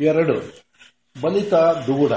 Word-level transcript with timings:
ಎರಡು. 0.00 0.62
ಬಲಿತ 1.22 1.54
ದೂಡ. 1.54 2.12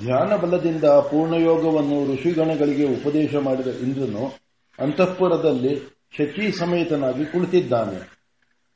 ಧ್ಯಾನ 0.00 0.36
ಬಲದಿಂದ 0.36 0.84
ಪೂರ್ಣಯೋಗವನ್ನು 0.84 2.12
ಋಷಿಗಣಗಳಿಗೆ 2.12 2.84
ಉಪದೇಶ 2.84 3.34
ಮಾಡಿದ 3.34 3.66
ಇಂದ್ರನು 3.66 4.32
ಅಂತಃಪುರದಲ್ಲಿ 4.78 6.00
ಶಚಿ 6.18 6.52
ಸಮೇತನಾಗಿ 6.52 7.24
ಕುಳಿತಿದ್ದಾನೆ. 7.24 8.14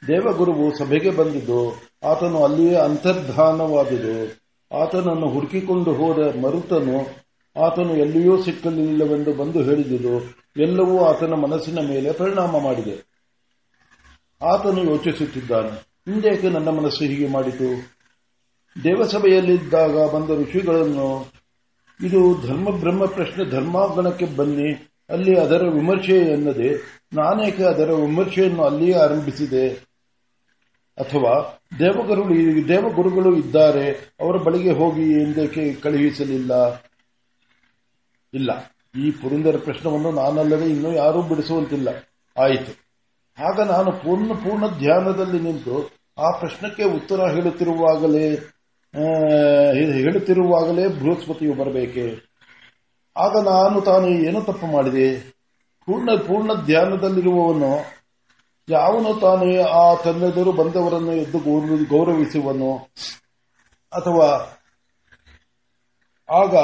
ದೇವಗುರುವು 0.06 0.78
ಸಭೆಗೆ 0.78 1.10
ಬಂದಿದ್ದು, 1.10 1.82
ಆತನು 2.02 2.44
ಅಲ್ಲಿಯೇ 2.44 2.74
ಅಂತರ್ಧಾನವಾದುದು 2.74 4.48
ಆತನನ್ನು 4.76 5.28
ಹುಡುಕಿಕೊಂಡು 5.28 5.92
ಹೋದ 5.92 6.36
ಮರುತನು 6.44 7.28
ಆತನು 7.64 7.96
ಎಲ್ಲಿಯೂ 7.96 8.42
ಸಿಕ್ಕಲಿಲ್ಲವೆಂದು 8.42 9.32
ಬಂದು 9.32 9.62
ಹೇಳಿದುದು 9.62 10.34
ಎಲ್ಲವೂ 10.62 11.04
ಆತನ 11.04 11.32
ಮನಸ್ಸಿನ 11.34 11.78
ಮೇಲೆ 11.88 12.12
ಪರಿಣಾಮ 12.12 12.58
ಮಾಡಿದೆ. 12.58 13.08
ಆತನು 14.42 14.90
ಯೋಚಿಸುತ್ತಿದ್ದಾನೆ 14.90 15.87
ಹಿಂದೇಕೆ 16.08 16.48
ನನ್ನ 16.48 16.68
ಮನಸ್ಸು 16.68 17.04
ಹೀಗೆ 17.04 17.28
ಮಾಡಿತು? 17.28 17.98
ದೇವಸಭೆಯಲ್ಲಿದ್ದಾಗ 18.84 20.10
ಬಂದ 20.10 20.30
ಋಷಿಗಳನ್ನು, 20.42 21.32
ಇದು 22.00 22.46
ಧರ್ಮ 22.46 22.70
ಬ್ರಹ್ಮ 22.70 23.06
ಪ್ರಶ್ನೆ 23.06 23.50
ಧರ್ಮಾಂಗಣಕ್ಕೆ 23.50 24.26
ಬನ್ನಿ, 24.26 24.70
ಅಲ್ಲಿ 25.10 25.38
ಅದರ 25.38 25.62
ವಿಮರ್ಶೆ 25.62 26.16
ಎನ್ನದೆ, 26.16 26.70
ನಾನೇಕೆ 27.12 27.62
ಅದರ 27.62 27.90
ವಿಮರ್ಶೆಯನ್ನು 27.92 28.62
ಅಲ್ಲಿಯೇ 28.62 28.92
ಆರಂಭಿಸಿದೆ? 28.92 29.68
ಅಥವಾ 30.98 31.60
ದೇವಗುರು 31.78 32.22
ದೇವಗುರುಗಳು 32.68 33.36
ಇದ್ದಾರೆ, 33.36 33.90
ಅವರ 34.20 34.36
ಬಳಿಗೆ 34.36 34.70
ಹೋಗಿ 34.70 35.22
ಎಂದೇಕೆ 35.22 35.74
ಕಳುಹಿಸಲಿಲ್ಲ? 35.74 36.52
ಇಲ್ಲ, 38.34 38.50
ಈ 38.98 39.10
ಪುರಂದರ 39.10 39.56
ಪ್ರಶ್ನವನ್ನು 39.56 40.10
ನಾನಲ್ಲದೆ 40.10 40.70
ಇನ್ನೂ 40.70 40.92
ಯಾರೂ 40.92 41.22
ಬಿಡಿಸುವಂತಿಲ್ಲ. 41.22 41.88
ಆಯಿತು. 42.36 42.72
ಆಗ 43.38 43.60
ನಾನು 43.60 43.92
ಪೂರ್ಣ 43.92 44.32
ಪೂರ್ಣ 44.32 44.66
ಧ್ಯಾನದಲ್ಲಿ 44.78 45.40
ನಿಂತು 45.40 45.97
ಆ 46.18 46.30
ಪ್ರಶ್ನಕ್ಕೆ 46.30 46.84
ಉತ್ತರ 46.84 47.20
ಹೇಳುತ್ತಿರುವಾಗಲೇ 47.20 48.34
ಹೇಳುತ್ತಿರುವಾಗಲೇ 49.74 50.88
ಬೃಹಸ್ಪತಿಯು 50.88 51.54
ಬರಬೇಕೆ? 51.54 52.28
ಆಗ 53.16 53.44
ನಾನು 53.44 53.80
ತಾನು 53.80 54.08
ಏನು 54.08 54.42
ತಪ್ಪು 54.42 54.66
ಮಾಡಿದೆ? 54.66 55.30
ಪೂರ್ಣ 55.86 56.14
ಪೂರ್ಣ 56.14 56.54
ಧ್ಯಾನದಲ್ಲಿರುವವನು, 56.54 57.84
ಯಾವನು 58.68 59.20
ತಾನು 59.20 59.66
ಆ 59.66 59.94
ತಂದೆದರು 59.94 60.52
ಬಂದವರನ್ನು 60.52 61.12
ಎದ್ದು 61.12 61.38
ಗೌರವಿಸುವನು? 61.84 62.76
ಅಥವಾ 63.92 64.58
ಆಗ 66.30 66.56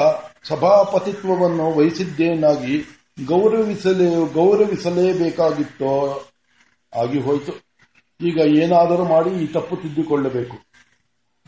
ಸಭಾಪತಿತ್ವವನ್ನು 0.47 1.77
ವಹಿಸಿದ್ದೇನಾಗಿ 1.77 2.81
ಗೌರವಿಸಲೇ, 3.25 4.33
ಗೌರವಿಸಲೇಬೇಕಾಗಿತ್ತೋ? 4.33 6.23
ಆಗಿ 7.01 7.19
ಹೋಯಿತು. 7.19 7.64
ಈಗ 8.21 8.37
ಏನಾದರೂ 8.37 9.03
ಮಾಡಿ 9.03 9.29
ಈ 9.29 9.47
ತಪ್ಪು 9.47 9.75
ತಿದ್ದಿಕೊಳ್ಳಬೇಕು. 9.75 10.57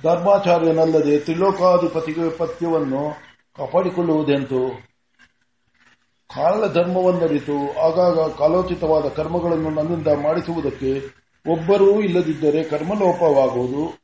ಧರ್ಮಾಚಾರ್ಯನಲ್ಲದೆ 0.04 1.20
ತ್ರಿಲೋಕಾಧಿಪತಿ 1.20 2.38
ಪಥ್ಯವನ್ನು 2.38 3.16
ಕಾಪಾಡಿಕೊಳ್ಳುವುದೆಂತು? 3.58 4.88
ಕಾಲ 6.36 6.74
ಧರ್ಮವನ್ನರಿತು, 6.74 7.80
ಆಗಾಗ 7.80 8.20
ಕಾಲೋಚಿತವಾದ 8.32 9.08
ಕರ್ಮಗಳನ್ನು 9.08 9.70
ನನ್ನಿಂದ 9.70 10.08
ಮಾಡಿಸುವುದಕ್ಕೆ 10.08 10.92
ಒಬ್ಬರೂ 11.50 12.02
ಇಲ್ಲದಿದ್ದರೆ 12.02 12.64
ಕರ್ಮಲೋಪವಾಗುವುದು? 12.64 13.98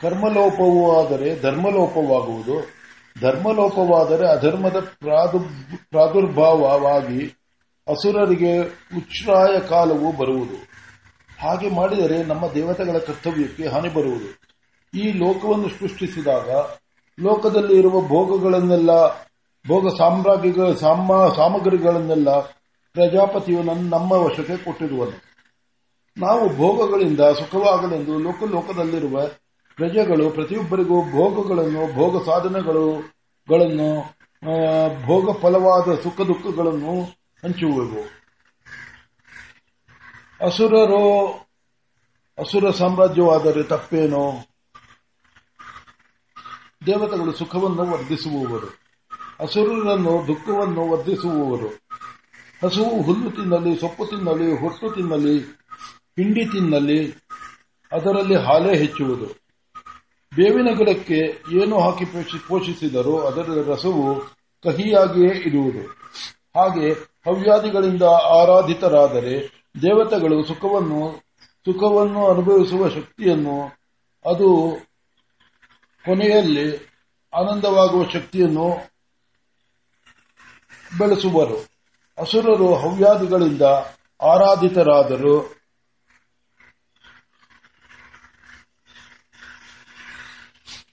ಕರ್ಮಲೋಪವೂ 0.00 1.00
ಆದರೆ 1.00 1.40
ಧರ್ಮಲೋಪವಾಗುವುದು? 1.40 2.70
ಧರ್ಮಲೋಪವಾದರೆ 3.20 4.26
ಅಧರ್ಮದ 4.28 4.76
ಪ್ರಾದುರ್ಭಾವವಾಗಿ 5.90 7.28
ಅಸುರರಿಗೆ 7.88 8.58
ಉಚ್ಛ್ರಾಯ 8.96 9.60
ಕಾಲವೂ 9.60 10.12
ಬರುವುದು. 10.12 10.72
ಹಾಗೆ 11.42 11.68
ಮಾಡಿದರೆ 11.70 12.22
ನಮ್ಮ 12.22 12.44
ದೇವತೆಗಳ 12.54 12.98
ಕರ್ತವ್ಯಕ್ಕೆ 12.98 13.66
ಹಾನಿ 13.66 13.88
ಬರುವುದು. 13.88 14.28
ಈ 14.94 15.04
ಲೋಕವನ್ನು 15.12 15.68
ಸೃಷ್ಟಿಸಿದಾಗ 15.68 16.50
ಲೋಕದಲ್ಲಿ 17.18 17.74
ಇರುವ 17.78 18.00
ಭೋಗಗಳನ್ನೆಲ್ಲ, 18.00 18.92
ಭೋಗ 19.64 19.94
ಸಾಮ್ರಾಜ್ಯಗಳ 19.98 20.70
ಸಾಮಗ್ರಿಗಳನ್ನೆಲ್ಲ 21.36 22.40
ಪ್ರಜಾಪತಿಯು 22.94 23.62
ನಮ್ಮ 23.62 24.12
ವಶಕ್ಕೆ 24.12 24.56
ಕೊಟ್ಟಿರುವನು. 24.56 25.18
ನಾವು 26.16 26.56
ಭೋಗಗಳಿಂದ 26.56 27.20
ಸುಖವಾಗಲೆಂದು 27.20 28.18
ಲೋಕ, 28.18 28.42
ಲೋಕದಲ್ಲಿರುವ 28.50 29.20
ಪ್ರಜೆಗಳು 29.76 30.30
ಪ್ರತಿಯೊಬ್ಬರಿಗೂ 30.30 30.96
ಭೋಗಗಳನ್ನು, 31.10 31.82
ಭೋಗ 31.94 32.24
ಸಾಧನಗಳನ್ನು 32.24 33.90
ಭೋಗ 35.06 35.36
ಫಲವಾದ 35.42 35.94
ಸುಖ 36.02 36.20
ದುಃಖಗಳನ್ನು 36.20 36.94
ಹಂಚುವೆವು. 37.42 38.21
ಅಸುರರೋ, 40.42 41.26
ಅಸುರ 42.38 42.70
ಸಾಮ್ರಾಜ್ಯವಾದರೆ 42.70 43.62
ತಪ್ಪೇನೋ? 43.62 44.32
ದೇವತೆಗಳು 46.86 47.32
ಸುಖವನ್ನು 47.32 47.92
ವರ್ಧಿಸುವವರು. 47.92 48.66
ಅಸುರರನ್ನು 49.40 50.26
ದುಃಖವನ್ನು 50.26 50.90
ವರ್ಧಿಸುವವರು. 50.90 51.66
ಹಸುವು 52.66 53.02
ಹುಲ್ಲು 53.02 53.30
ತಿನ್ನಲಿ, 53.30 53.80
ಸೊಪ್ಪು 53.80 54.06
ತಿನ್ನಲಿ, 54.06 54.60
ಹೊಟ್ಟು 54.60 54.90
ತಿನ್ನಲಿ, 54.90 55.38
ಹಿಂಡಿ 56.16 56.44
ತಿನ್ನಲಿ, 56.44 57.10
ಅದರಲ್ಲಿ 57.92 58.36
ಹಾಲೇ 58.36 58.78
ಹೆಚ್ಚುವುದು. 58.78 59.26
ಬೇವಿನ 60.36 60.68
ಗಿಡಕ್ಕೆ 60.76 61.42
ಏನು 61.56 61.80
ಹಾಕಿ 61.80 62.04
ಪೋಷಿಸಿದರೂ 62.48 63.18
ಅದರ 63.18 63.70
ರಸವು 63.72 64.20
ಕಹಿಯಾಗಿಯೇ 64.62 65.28
ಇರುವುದು. 65.28 65.88
ಹಾಗೆ 66.60 66.92
ಹವ್ಯಾದಿಗಳಿಂದ 66.92 68.02
ಆರಾಧಿತರಾದರೆ 68.42 69.61
ದೇವತೆಗಳು 69.80 70.44
ಸುಖವನ್ನು 70.44 71.22
ಸುಖವನ್ನು 71.64 72.26
ಅನುಭವಿಸುವ 72.26 72.88
ಶಕ್ತಿಯನ್ನು, 72.88 73.64
ಅದು 74.30 74.76
ಕೊನೆಯಲ್ಲಿ 76.04 76.92
ಆನಂದವಾಗುವ 77.34 78.08
ಶಕ್ತಿಯನ್ನು 78.08 78.92
ಬೆಳೆಸುವರು. 80.98 81.66
ಅಸುರರು 82.18 82.74
ಹವ್ಯಾದಿಗಳಿಂದ 82.74 83.62
ಆರಾಧಿತರಾದರು. 84.22 85.62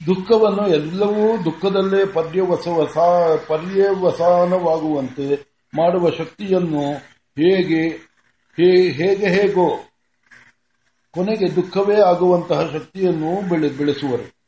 ದುಃಖವನ್ನು 0.06 0.68
ಎಲ್ಲವೂ 0.68 1.46
ದುಃಖದಲ್ಲೇ 1.46 2.06
ಪರ್ಯವಸಾನವಾಗುವಂತೆ 3.48 5.26
ಮಾಡುವ 5.76 6.10
ಶಕ್ತಿಯನ್ನು 6.10 6.94
ಹೇಗೆ 7.40 8.09
ಹೇಗೆ 8.92 9.30
ಹೇಗೋ? 9.30 9.78
ಕೊನೆಗೆ 11.12 11.56
ದುಃಖವೇ 11.56 12.02
ಆಗುವಂತಹ 12.02 12.70
ಶಕ್ತಿಯನ್ನು 12.74 13.50
ಬೆಳೆಸುವರು. 13.50 14.40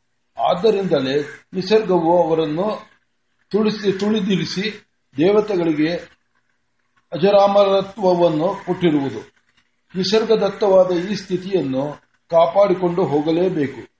ಆದ್ದರಿಂದಲೇ 0.42 1.22
ನಿಸರ್ಗವು 1.54 2.28
ಅವರನ್ನು 2.28 2.92
ತುಳಿಸಿ, 3.50 3.92
ತುಳಿದಿರಿಸಿ 4.00 4.88
ದೇವತೆಗಳಿಗೆ 5.18 5.94
ಅಜರಾಮರತ್ವವನ್ನು 7.14 8.66
ಕೊಟ್ಟಿರುವುದು. 8.66 9.32
ನಿಸರ್ಗದತ್ತವಾದ 9.96 10.92
ಈ 10.92 11.16
ಸ್ಥಿತಿಯನ್ನು 11.16 12.02
ಕಾಪಾಡಿಕೊಂಡು 12.30 13.04
ಹೋಗಲೇಬೇಕು. 13.04 13.92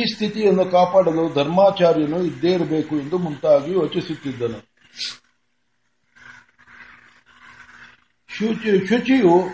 ಈ 0.00 0.04
ಸ್ಥಿತಿಯನ್ನು 0.12 0.64
ಕಾಪಾಡಲು 0.64 1.34
ಧರ್ಮಾಚಾರ್ಯನು 1.34 2.22
ಇದ್ದೇ 2.22 2.52
ಇರಬೇಕು 2.52 2.96
ಎಂದು 2.96 3.18
ಮುಂತಾಗಿ 3.18 3.72
ಯೋಚಿಸುತ್ತಿದ್ದನು. 3.72 4.75
ಶುಚಿಯು, 8.36 9.50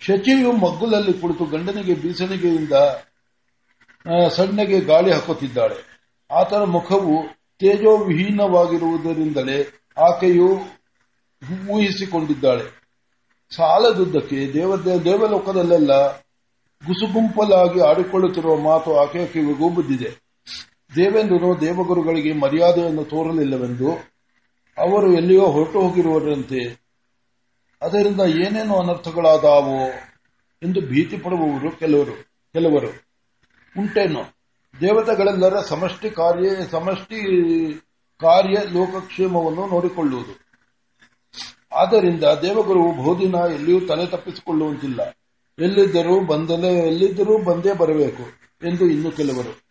ಶಚಿಯು 0.00 0.52
ಮಗ್ಗುಲಲ್ಲಿ 0.52 1.12
ಕುಳಿತು 1.12 1.44
ಗಂಡನಿಗೆ, 1.44 1.94
ಬೀಸಣಿಗೆಯಿಂದ 1.94 2.72
ಸಣ್ಣಗೆ 4.28 4.80
ಗಾಳಿ 4.80 5.12
ಹಾಕುತ್ತಿದ್ದಾಳೆ. 5.12 6.08
ಆತನ 6.30 6.56
ಮುಖವು 6.56 7.24
ತೇಜೋವಿಹೀನವಾಗಿರುವುದರಿಂದಲೇ 7.58 9.84
ಆಕೆಯು 9.98 10.60
ಊಹಿಸಿಕೊಂಡಿದ್ದಾಳೆ. 11.70 12.78
ಸಾಲದುದ್ದಕ್ಕೆ 13.56 14.52
ದೇವ, 14.52 14.76
ದೇವಲೋಕದಲ್ಲೆಲ್ಲ 14.76 16.22
ಗುಸುಗುಂಪಲಾಗಿ 16.82 17.80
ಆಡಿಕೊಳ್ಳುತ್ತಿರುವ 17.80 18.56
ಮಾತು 18.56 18.96
ಆಕೆಯ 18.96 19.26
ಕಿವಿಗೂ 19.26 19.70
ಬಿದ್ದಿದೆ 19.70 20.28
ದೇವೇಂದ್ರನು 20.96 21.60
ದೇವಗುರುಗಳಿಗೆ 21.60 22.32
ಮರ್ಯಾದೆಯನ್ನು 22.32 23.04
ತೋರಲಿಲ್ಲವೆಂದು 23.04 24.17
ಅವರು 24.78 25.12
ಎಲ್ಲಿಯೋ 25.12 25.46
ಹೊರಟು 25.46 25.80
ಹೋಗಿರುವರಂತೆ 25.80 26.88
ಅದರಿಂದ 27.82 28.20
ಏನೇನು 28.20 28.78
ಅನರ್ಥಗಳಾದಾವೋ 28.78 29.88
ಎಂದು 30.62 30.80
ಭೀತಿ 30.80 31.16
ಪಡುವವರು 31.16 31.70
ಕೆಲವರು 31.70 32.12
ಕೆಲವರು. 32.52 32.88
ಉಂಟೇನು? 33.80 34.20
ದೇವತೆಗಳೆಲ್ಲರ 34.80 35.60
ಸಮಷ್ಟಿ 35.60 36.10
ಕಾರ್ಯ 36.10 36.48
ಸಮಷ್ಟಿ 36.70 37.20
ಕಾರ್ಯ 38.20 38.54
ಲೋಕಕ್ಷೇಮವನ್ನು 38.54 39.66
ನೋಡಿಕೊಳ್ಳುವುದು. 39.66 40.48
ಆದ್ದರಿಂದ 41.72 42.24
ದೇವಗುರು 42.24 42.92
ಬಹುದಿನ 42.92 43.34
ಎಲ್ಲಿಯೂ 43.34 43.80
ತಲೆ 43.80 44.06
ತಪ್ಪಿಸಿಕೊಳ್ಳುವಂತಿಲ್ಲ. 44.06 45.00
ಎಲ್ಲಿದ್ದರೂ 45.58 46.20
ಬಂದಲೇ, 46.20 46.72
ಎಲ್ಲಿದ್ದರೂ 46.86 47.38
ಬಂದೇ 47.38 47.72
ಬರಬೇಕು 47.72 48.22
ಎಂದು 48.68 48.86
ಇನ್ನು 48.86 49.10
ಕೆಲವರು. 49.10 49.68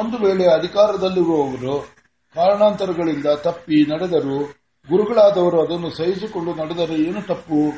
ಒಂದು 0.00 0.18
ವೇಳೆ 0.18 0.46
ಅಧಿಕಾರದಲ್ಲಿರುವವರು 0.46 2.03
ಕಾರಣಾಂತರಗಳಿಂದ 2.34 3.26
ತಪ್ಪಿ 3.26 3.86
ನಡೆದರು 3.90 4.64
ಗುರುಗಳಾದವರು 4.88 5.62
ಅದನ್ನು 5.62 5.90
ಸಹಿಸಿಕೊಂಡು 5.90 6.54
ನಡೆದರೆ 6.54 6.94
ಏನು 6.94 7.22
ತಪ್ಪು? 7.22 7.72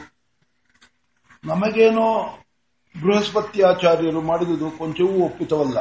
ನಮಗೇನೋ 1.45 2.39
ಬೃಹಸ್ಪತಿ 3.03 3.63
ಆಚಾರ್ಯರು 3.63 4.21
ಮಾಡಿದುದು 4.21 4.71
ಕೊಂಚವೂ 4.71 5.25
ಒಪ್ಪಿತವಲ್ಲ. 5.25 5.79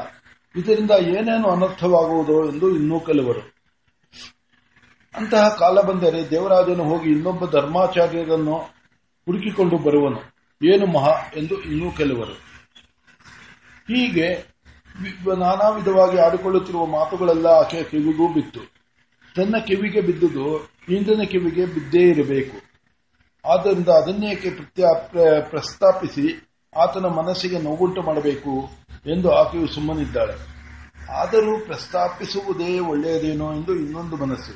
ಇದರಿಂದ 0.56 0.92
ಏನೇನು 0.92 1.50
ಅನರ್ಥವಾಗುವುದೋ 1.50 2.52
ಎಂದು 2.52 2.76
ಇನ್ನೂ 2.76 3.00
ಕೆಲವರು. 3.00 3.56
ಅಂತಹ 5.16 5.56
ಕಾಲ 5.60 5.82
ಬಂದರೆ 5.82 6.30
ದೇವರಾಜನು 6.30 6.84
ಹೋಗಿ 6.84 7.12
ಇನ್ನೊಬ್ಬ 7.12 7.50
ಧರ್ಮಾಚಾರ್ಯರನ್ನು 7.50 8.56
ಹುಡುಕಿಕೊಂಡು 9.26 9.78
ಬರುವನು. 9.78 10.20
ಏನು 10.68 10.86
ಮಹಾ 10.86 11.12
ಎಂದು 11.36 11.64
ಇನ್ನೂ 11.64 11.92
ಕೆಲವರು. 11.92 12.34
ಹೀಗೆ 13.88 14.55
ನಾನಾ 15.38 15.70
ವಿಧವಾಗಿ 15.70 16.18
ಆಡಿಕೊಳ್ಳುತ್ತಿರುವ 16.18 16.86
ಮಾತುಗಳೆಲ್ಲ 16.86 17.48
ಆಕೆಯ 17.48 17.84
ಕಿವಿಗೂ 17.84 18.34
ಬಿತ್ತು. 18.34 18.60
ತನ್ನ 19.36 19.56
ಕಿವಿಗೆ 19.58 20.02
ಬಿದ್ದುದು 20.02 20.70
ಇಂದ್ರನ 20.90 21.24
ಕಿವಿಗೆ 21.24 21.66
ಬಿದ್ದೇ 21.66 22.10
ಇರಬೇಕು. 22.10 22.58
ಆದ್ದರಿಂದ 23.50 23.88
ಅದನ್ನೇಕೆ 23.88 24.50
ಪ್ರಸ್ತಾಪಿಸಿ 25.42 26.50
ಆತನ 26.78 27.06
ಮನಸ್ಸಿಗೆ 27.06 27.62
ನೋವುಂಟು 27.62 28.02
ಮಾಡಬೇಕು 28.02 28.70
ಎಂದು 29.06 29.32
ಆಕೆಯು 29.32 29.68
ಸುಮ್ಮನಿದ್ದಾಳೆ. 29.68 30.36
ಆದರೂ 31.12 31.66
ಪ್ರಸ್ತಾಪಿಸುವುದೇ 31.66 32.80
ಒಳ್ಳೆಯದೇನೋ 32.80 33.54
ಎಂದು 33.54 33.76
ಇನ್ನೊಂದು 33.76 34.16
ಮನಸ್ಸು. 34.18 34.54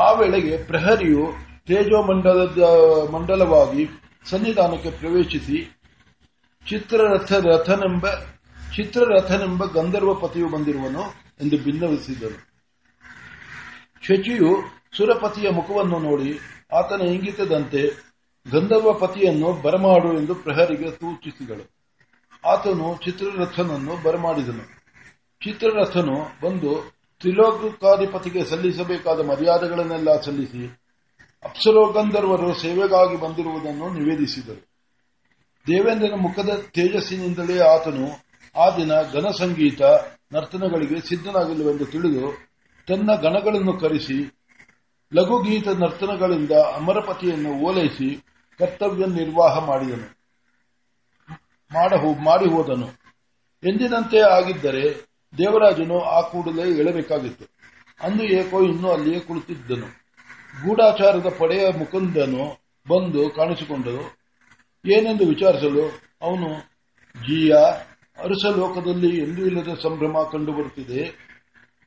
ಆ 0.00 0.12
ವೇಳೆಗೆ 0.12 0.64
ಪ್ರಹರಿಯು 0.64 1.32
ತೇಜೋಮಂಡಲದ 1.66 2.62
ಮಂಡಲವಾಗಿ 3.10 3.88
ಸನ್ನಿಧಾನಕ್ಕೆ 4.30 4.90
ಪ್ರವೇಶಿಸಿ 4.90 5.80
ಚಿತ್ರರಥ 6.70 7.32
ರಥನೆಂಬ 7.32 8.06
ಚಿತ್ರರಥನೆಂಬ 8.76 9.64
ಗಂಧರ್ವ 9.64 10.14
ಪತಿಯು 10.14 10.48
ಬಂದಿರುವನು 10.48 11.02
ಎಂದು 11.40 11.56
ಭಿನ್ನವಿಸಿದನು 11.64 12.52
ಶಚಿಯು 14.02 14.56
ಸುರಪತಿಯ 14.96 15.50
ಮುಖವನ್ನು 15.50 15.98
ನೋಡಿ, 15.98 16.38
ಆತನ 16.72 17.00
ಇಂಗಿತದಂತೆ, 17.00 17.82
ಗಂಧರ್ವ 18.50 18.92
ಪತಿಯನ್ನು 18.92 19.52
ಬರಮಾಡು 19.52 20.20
ಎಂದು 20.20 20.34
ಪ್ರಹರಿಗೆ 20.34 20.90
ಸೂಚಿಸಿದಳು. 20.90 21.64
ಆತನು 22.48 22.96
ಚಿತ್ರರಥನನ್ನು 23.04 24.02
ಬರಮಾಡಿದನು. 24.02 24.64
ಚಿತ್ರರಥನು 25.44 26.16
ಬಂದು 26.42 26.96
ತ್ರಿಲೋಕಾಧಿಪತಿಗೆ 27.20 28.44
ಸಲ್ಲಿಸಬೇಕಾದ 28.44 29.20
ಮರ್ಯಾದೆಗಳನ್ನೆಲ್ಲ 29.28 30.20
ಸಲ್ಲಿಸಿ 30.20 30.80
ಅಪ್ಸರೋ 31.44 31.92
ಗಂಧರ್ವರು 31.92 32.54
ಸೇವೆಗಾಗಿ 32.54 33.16
ಬಂದಿರುವುದನ್ನು 33.20 33.92
ನಿವೇದಿಸಿದರು. 33.92 34.62
ದೇವೇಂದ್ರನ 35.66 36.14
ಮುಖದ 36.16 36.50
ತೇಜಸ್ಸಿನಿಂದಲೇ 36.74 37.58
ಆತನು 37.60 38.31
ಆ 38.56 38.76
ದಿನ 38.76 38.92
ಘನ 39.12 39.30
ಸಂಗೀತ 39.30 39.82
ನರ್ತನಗಳಿಗೆ 40.32 41.08
ಸಿದ್ಧನಾಗಿಲ್ಲವೆಂದು 41.08 41.86
ತಿಳಿದು 41.86 42.48
ತನ್ನ 42.88 43.14
ಗಣಗಳನ್ನು 43.14 43.78
ಕರೆಸಿ 43.78 44.38
ಲಘುಗೀತ 45.14 45.68
ನರ್ತನಗಳಿಂದ 45.68 46.50
ಅಮರಪತಿಯನ್ನು 46.50 47.52
ಓಲೈಸಿ 47.52 48.24
ಕರ್ತವ್ಯ 48.58 49.06
ನಿರ್ವಾಹ 49.06 49.64
ಮಾಡಿದನು. 49.64 50.22
ಮಾಡ- 51.72 52.50
ಹೋದನು. 52.50 52.86
ಎಂದಿನಂತೆ 53.64 54.20
ಆಗಿದ್ದರೆ 54.20 55.06
ದೇವರಾಜನು 55.38 56.00
ಆ 56.00 56.20
ಕೂಡಲೇ 56.20 56.78
ಏಳಬೇಕಾಗಿತ್ತು 56.78 57.44
ಅಂದು 58.02 58.24
ಏಕೋ 58.24 58.62
ಇನ್ನೂ 58.62 58.90
ಅಲ್ಲಿಯೇ 58.90 59.20
ಕುಳಿತಿದ್ದನು. 59.20 59.86
ಗೂಢಾಚಾರದ 60.64 61.26
ಪಡೆಯ 61.38 61.68
ಮುಕುಂದನು 61.78 62.60
ಬಂದು 62.88 63.30
ಕಾಣಿಸಿಕೊಂಡನು. 63.30 64.22
ಏನೆಂದು 64.86 65.26
ವಿಚಾರಿಸಲು 65.26 65.88
ಅವನು, 66.22 66.60
ಜೀಯ 67.14 67.56
ಅರಸ 68.18 68.44
ಲೋಕದಲ್ಲಿ 68.56 69.16
ಎಂದೂ 69.16 69.46
ಇಲ್ಲದ 69.46 69.68
ಸಂಭ್ರಮ 69.82 70.28
ಕಂಡುಬರುತ್ತಿದೆ. 70.32 71.04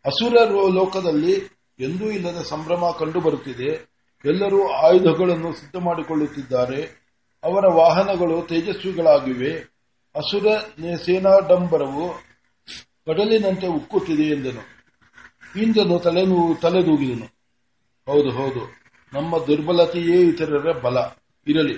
ಅಸುರ 0.05 0.33
ಲೋಕದಲ್ಲಿ 0.73 1.33
ಎಂದೂ 1.79 2.05
ಇಲ್ಲದ 2.05 2.41
ಸಂಭ್ರಮ 2.41 2.95
ಕಂಡುಬರುತ್ತಿದೆ. 2.99 3.95
ಎಲ್ಲರೂ 4.25 4.67
ಆಯುಧಗಳನ್ನು 4.67 5.53
ಸಿದ್ಧ 5.53 5.75
ಮಾಡಿಕೊಳ್ಳುತ್ತಿದ್ದಾರೆ. 5.75 7.05
ಅವರ 7.43 7.65
ವಾಹನಗಳು 7.65 8.41
ತೇಜಸ್ವಿಗಳಾಗಿವೆ. 8.41 9.53
ಅಸುರ 10.15 10.47
ಸೇನಾಡಂಬರವು 11.05 12.09
ಕಡಲಿನಂತೆ 13.05 13.67
ಉಕ್ಕುತ್ತಿದೆ 13.67 14.23
ಎಂದನು. 14.23 14.75
ಇಂದ್ರನು 15.59 15.99
ತಲೆನೂ 15.99 16.55
ತಲೆದೂಗಿದನು. 16.55 17.25
ಹೌದು 18.11 18.29
ಹೌದು. 18.29 18.73
ನಮ್ಮ 19.13 19.37
ದುರ್ಬಲತೆಯೇ 19.37 20.21
ಇತರರ 20.21 20.71
ಬಲ. 20.71 20.97
ಇರಲಿ. 21.47 21.73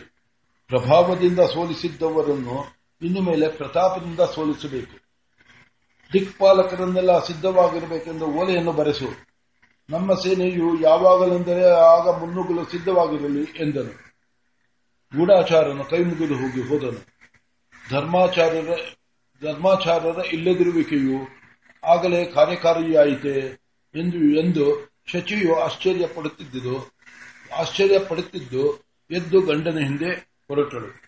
ಪ್ರಭಾವದಿಂದ 0.67 1.39
ಸೋಲಿಸಿದ್ದವರನ್ನು 1.39 2.76
ಇನ್ನು 3.01 3.21
ಮೇಲೆ 3.21 3.49
ಪ್ರತಾಪದಿಂದ 3.49 4.19
ಸೋಲಿಸಬೇಕು. 4.19 5.07
ದಿಕ್ಪಾಲಕರನ್ನೆಲ್ಲ 6.13 7.25
ಸಿದ್ಧವಾಗಿರಬೇಕೆಂದು 7.25 8.25
ಓಲೆಯನ್ನು 8.25 8.71
ಬರೆಸು. 8.71 9.27
ನಮ್ಮ 9.89 10.13
ಸೇನೆಯು 10.13 10.81
ಯಾವಾಗಲೆಂದರೆ 10.81 11.71
ಆಗ 11.71 12.19
ಮುನ್ನುಗ್ಗಲು 12.19 12.65
ಸಿದ್ಧವಾಗಿರಲಿ 12.65 13.41
ಎಂದನು. 13.41 14.17
ಗೂಢಾಚಾರನು 15.17 15.83
ಕೈ 15.83 16.03
ಮುಗಿದು 16.03 16.35
ಹೋಗಿ 16.35 16.61
ಹೋದನು. 16.61 17.17
ಧರ್ಮಾಚಾರ್ಯರ 17.89 18.69
ಧರ್ಮಾಚಾರ್ಯರ 19.41 20.17
ಇಲ್ಲದಿರುವಿಕೆಯು 20.33 21.27
ಆಗಲೇ 21.83 22.25
ಕಾರ್ಯಕಾರಿಯಾಯಿತೆ 22.25 23.61
ಎಂದು 23.95 24.17
ಎಂದು 24.17 24.93
ಶಚಿಯು 25.07 25.59
ಆಶ್ಚರ್ಯ 25.59 27.99
ಪಡುತ್ತಿದ್ದು 27.99 28.87
ಎದ್ದು 29.11 29.41
ಗಂಡನ 29.41 29.77
ಹಿಂದೆ 29.77 30.41
ಹೊರಟಳು. 30.47 31.06